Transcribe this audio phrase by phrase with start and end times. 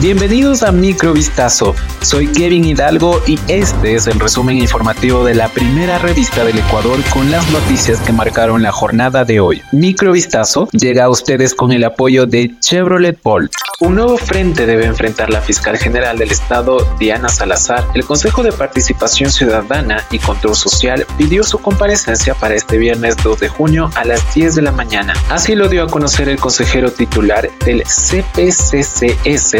[0.00, 1.74] Bienvenidos a Microvistazo.
[2.02, 6.98] Soy Kevin Hidalgo y este es el resumen informativo de la primera revista del Ecuador
[7.10, 9.62] con las noticias que marcaron la jornada de hoy.
[9.72, 13.52] Microvistazo llega a ustedes con el apoyo de Chevrolet Bolt.
[13.80, 17.84] Un nuevo frente debe enfrentar la fiscal general del Estado, Diana Salazar.
[17.94, 23.40] El Consejo de Participación Ciudadana y Control Social pidió su comparecencia para este viernes 2
[23.40, 25.12] de junio a las 10 de la mañana.
[25.28, 29.56] Así lo dio a conocer el consejero titular del CPCCS,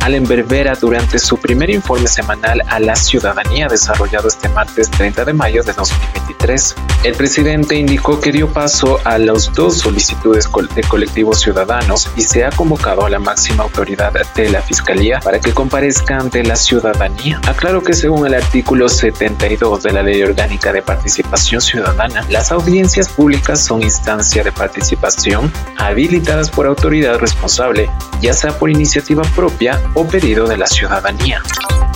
[0.00, 5.32] Allen Berbera, durante su primer informe semanal a la ciudadanía desarrollado este martes 30 de
[5.32, 6.74] mayo de 2023.
[7.04, 12.44] El presidente indicó que dio paso a las dos solicitudes de colectivos ciudadanos y se
[12.44, 17.40] ha convocado a la máxima autoridad de la Fiscalía para que comparezca ante la ciudadanía.
[17.46, 23.08] Aclaro que según el artículo 72 de la Ley Orgánica de Participación Ciudadana, las audiencias
[23.08, 27.90] públicas son instancia de participación habilitadas por autoridad responsable,
[28.20, 31.42] ya sea por iniciativa propia o pedido de la ciudadanía.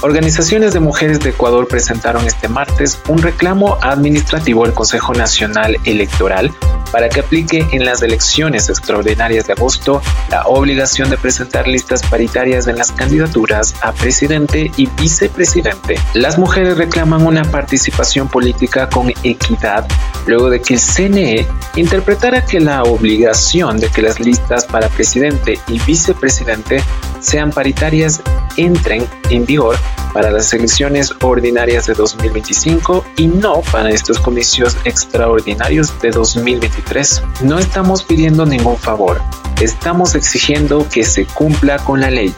[0.02, 6.52] Organizaciones de mujeres de Ecuador presentaron este martes un reclamo administrativo al Consejo Nacional Electoral
[6.90, 12.66] para que aplique en las elecciones extraordinarias de agosto la obligación de presentar listas paritarias
[12.66, 15.94] en las candidaturas a presidente y vicepresidente.
[16.14, 19.86] Las mujeres reclaman una participación política con equidad
[20.26, 25.58] luego de que el CNE interpretara que la obligación de que las listas para presidente
[25.68, 26.82] y vicepresidente
[27.22, 28.20] sean paritarias
[28.56, 29.76] entren en vigor
[30.12, 37.22] para las elecciones ordinarias de 2025 y no para estos comicios extraordinarios de 2023.
[37.42, 39.20] No estamos pidiendo ningún favor,
[39.60, 42.34] estamos exigiendo que se cumpla con la ley,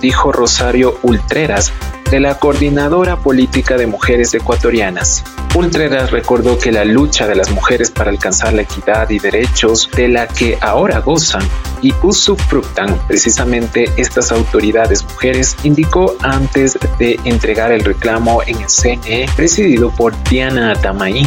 [0.00, 1.72] dijo Rosario Ultreras,
[2.10, 5.22] de la Coordinadora Política de Mujeres Ecuatorianas.
[5.54, 10.08] Ultreras recordó que la lucha de las mujeres para alcanzar la equidad y derechos de
[10.08, 11.42] la que ahora gozan
[11.82, 19.26] y usufructan precisamente estas autoridades mujeres, indicó antes de entregar el reclamo en el CNE
[19.36, 21.26] presidido por Diana Atamaí.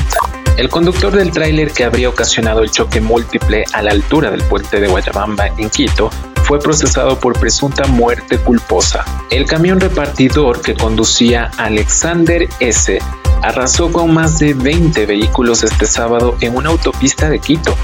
[0.57, 4.79] El conductor del tráiler que habría ocasionado el choque múltiple a la altura del puente
[4.79, 6.11] de Guayabamba en Quito
[6.43, 9.03] fue procesado por presunta muerte culposa.
[9.31, 12.99] El camión repartidor que conducía Alexander S
[13.41, 17.75] arrasó con más de 20 vehículos este sábado en una autopista de Quito,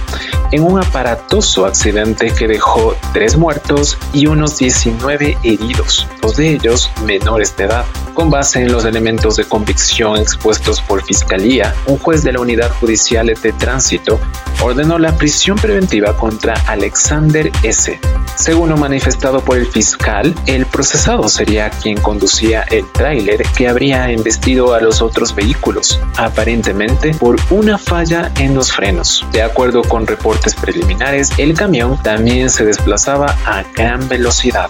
[0.52, 6.92] en un aparatoso accidente que dejó tres muertos y unos 19 heridos, dos de ellos
[7.06, 7.86] menores de edad.
[8.14, 12.72] Con base en los elementos de convicción expuestos por Fiscalía, un juez de la Unidad
[12.80, 14.20] Judicial de Tránsito
[14.62, 18.00] ordenó la prisión preventiva contra Alexander S.
[18.40, 24.10] Según lo manifestado por el fiscal, el procesado sería quien conducía el tráiler que habría
[24.12, 29.26] embestido a los otros vehículos, aparentemente por una falla en los frenos.
[29.34, 34.70] De acuerdo con reportes preliminares, el camión también se desplazaba a gran velocidad.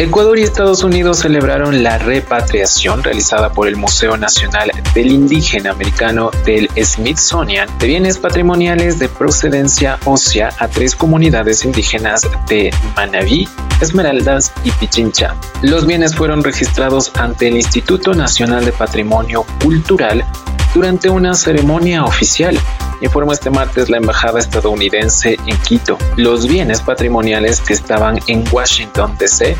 [0.00, 6.30] Ecuador y Estados Unidos celebraron la repatriación realizada por el Museo Nacional del Indígena Americano
[6.46, 13.48] del Smithsonian de bienes patrimoniales de procedencia ósea a tres comunidades indígenas de Manabí,
[13.80, 15.34] Esmeraldas y Pichincha.
[15.62, 20.24] Los bienes fueron registrados ante el Instituto Nacional de Patrimonio Cultural
[20.74, 22.56] durante una ceremonia oficial
[23.00, 25.98] informó este martes la embajada estadounidense en Quito.
[26.16, 29.56] Los bienes patrimoniales que estaban en Washington, D.C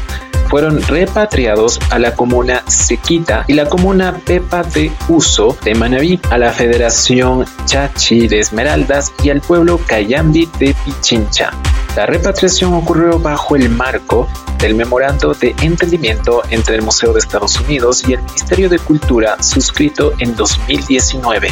[0.49, 6.39] fueron repatriados a la comuna Sequita y la comuna Pepa de Uso de Manabí, a
[6.39, 11.53] la Federación Chachi de Esmeraldas y al pueblo Cayambi de Pichincha.
[11.99, 14.29] La repatriación ocurrió bajo el marco
[14.61, 19.43] del memorando de entendimiento entre el Museo de Estados Unidos y el Ministerio de Cultura
[19.43, 21.49] suscrito en 2019.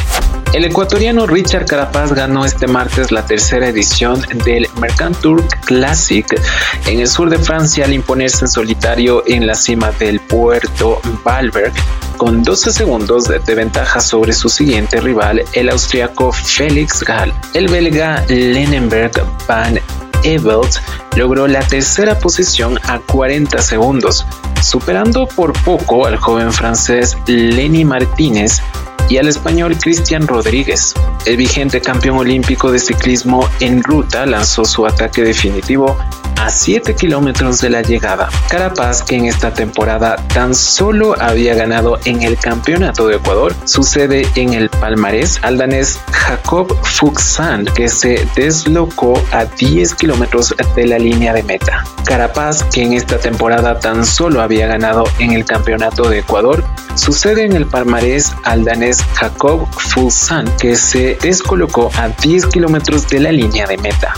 [0.53, 6.25] El ecuatoriano Richard Carapaz ganó este martes la tercera edición del Mercantour Classic
[6.85, 11.73] en el sur de Francia al imponerse en solitario en la cima del puerto Valberg
[12.15, 17.33] con 12 segundos de ventaja sobre su siguiente rival, el austriaco Felix Gall.
[17.53, 19.11] El belga Lenenberg
[19.45, 19.79] van
[20.27, 20.75] Evelt
[21.15, 24.25] logró la tercera posición a 40 segundos,
[24.61, 28.61] superando por poco al joven francés Lenny Martínez
[29.09, 30.93] y al español Cristian Rodríguez.
[31.25, 35.97] El vigente campeón olímpico de ciclismo en ruta lanzó su ataque definitivo
[36.47, 38.29] a 7 kilómetros de la llegada.
[38.49, 44.25] Carapaz, que en esta temporada tan solo había ganado en el Campeonato de Ecuador, sucede
[44.35, 50.97] en el palmarés al danés Jacob Fuchsand, que se deslocó a 10 kilómetros de la
[50.97, 51.83] línea de meta.
[52.05, 56.63] Carapaz, que en esta temporada tan solo había ganado en el Campeonato de Ecuador,
[56.95, 63.19] sucede en el palmarés al danés Jacob Fuchsand, que se descolocó a 10 kilómetros de
[63.19, 64.13] la línea de meta.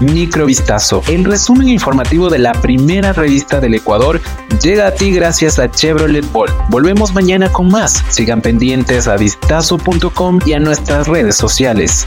[0.00, 4.20] Microvistazo, el resumen informativo de la primera revista del Ecuador,
[4.62, 6.52] llega a ti gracias a Chevrolet Bolt.
[6.68, 8.04] Volvemos mañana con más.
[8.10, 12.06] Sigan pendientes a vistazo.com y a nuestras redes sociales.